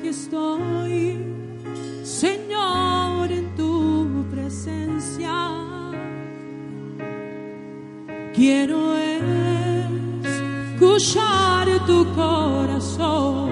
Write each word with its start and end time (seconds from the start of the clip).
aquí 0.00 0.08
estoy, 0.08 1.18
Señor, 2.02 3.30
en 3.30 3.54
tu 3.54 4.24
presencia. 4.30 5.32
Quiero 8.34 8.96
escuchar 10.72 11.68
tu 11.86 12.06
corazón 12.14 13.50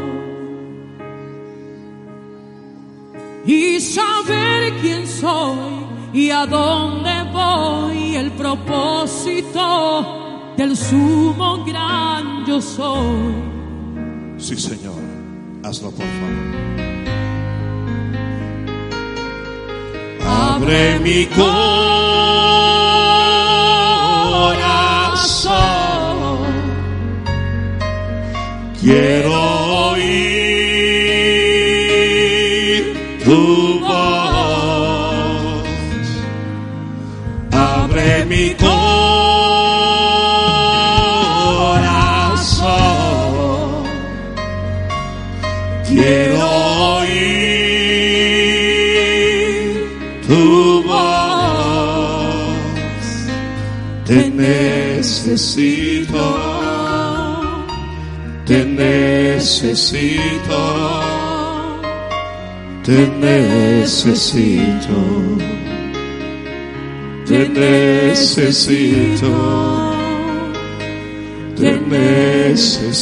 y 3.44 3.78
saber 3.80 4.72
quién 4.80 5.06
soy 5.06 5.86
y 6.14 6.30
a 6.30 6.46
dónde 6.46 7.10
voy, 7.32 8.16
el 8.16 8.30
propósito 8.32 9.64
del 10.56 10.74
sumo 10.76 11.64
gran 11.66 12.46
yo 12.46 12.62
soy. 12.62 13.34
Sí, 14.38 14.56
Señor. 14.56 15.07
Hazlo, 15.62 15.90
por 15.90 16.06
favor. 16.06 16.68
Abre 20.24 20.98
mi 21.00 21.26
corazón. 21.26 21.58
Quiero 28.80 29.32
oír 29.92 30.38
tu 33.24 33.80
voz. 33.80 35.08
Abre 37.52 38.24
mi 38.26 38.54
corazón. 38.54 38.97
Quiero 45.88 46.48
oír 46.98 47.18
tu 50.26 50.82
voz. 50.82 50.98
Te 54.04 54.30
necesito. 54.30 56.24
Te 58.44 58.64
necesito. 58.64 60.20
Te 62.84 63.06
necesito. 63.20 64.98
Te 67.26 67.48
necesito. 67.48 69.30
Te 71.56 71.72
necesito. 71.88 72.98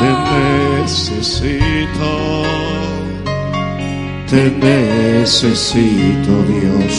Te 0.00 0.10
necesito. 0.80 2.12
Te 4.30 4.50
necesito, 4.50 6.32
Dios. 6.48 6.94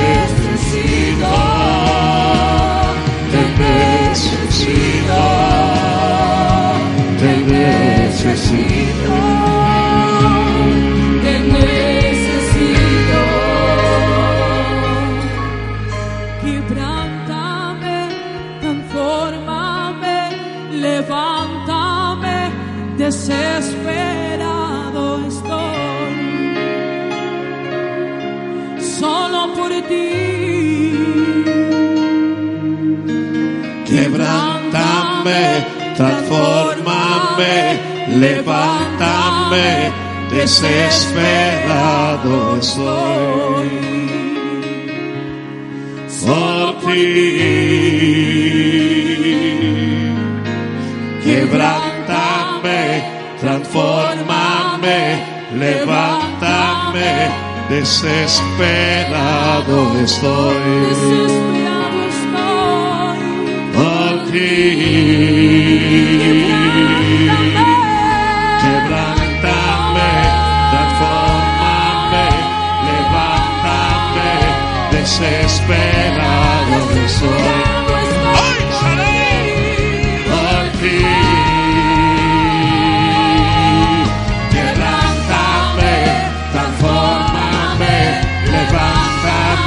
levántame, 20.81 22.51
desesperado 22.97 25.21
estoy. 25.27 26.15
Solo 28.99 29.41
por 29.55 29.71
ti. 29.89 30.09
Quebrántame, 33.85 35.43
transfórmame, 35.95 37.55
levántame, 38.23 39.69
desesperado 40.31 42.33
estoy. 42.59 43.69
Por 46.25 46.67
ti, 46.85 48.90
quebrántame, 51.31 53.03
transfórmame, 53.39 54.99
levántame, 55.53 57.11
desesperado 57.69 59.17
estoy. 60.03 60.89
Desesperado 60.89 61.99
estoy. 62.13 63.19
Por 63.75 64.13
ti. 64.31 64.57
Quebrántame, 68.61 70.11
transfórmame, 70.71 72.27
levántame, 72.87 74.31
desesperado 74.91 76.79
soy. 77.07 77.70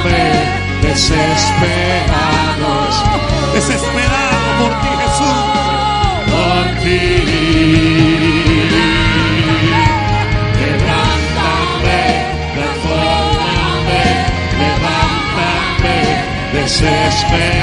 Levántame, 0.05 0.45
desesperado 0.81 2.71
soy. 2.91 3.53
Desesperado 3.53 4.47
por 4.59 4.71
ti, 4.81 4.89
Jesús. 5.01 5.37
por 6.31 6.65
ti. 6.81 6.99
Levántame, 10.61 12.01
transfórmame, 12.55 14.03
levántame, 14.59 15.97
desesperado 16.53 17.54